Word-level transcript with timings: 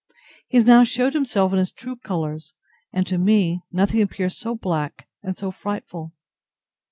He 0.47 0.57
has 0.57 0.65
now 0.65 0.83
shewed 0.83 1.13
himself 1.13 1.51
in 1.53 1.59
his 1.59 1.71
true 1.71 1.95
colours; 1.95 2.55
and, 2.91 3.05
to 3.05 3.19
me, 3.19 3.61
nothing 3.71 4.01
appear 4.01 4.31
so 4.31 4.55
black, 4.55 5.07
and 5.21 5.37
so 5.37 5.51
frightful. 5.51 6.11